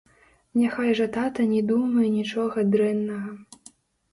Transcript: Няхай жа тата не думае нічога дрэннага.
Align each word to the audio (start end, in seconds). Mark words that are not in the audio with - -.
Няхай 0.61 0.91
жа 0.99 1.05
тата 1.17 1.45
не 1.51 1.59
думае 1.73 2.07
нічога 2.17 2.65
дрэннага. 2.77 3.31